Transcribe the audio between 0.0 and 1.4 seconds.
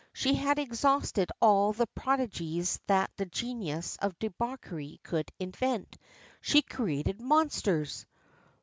She had exhausted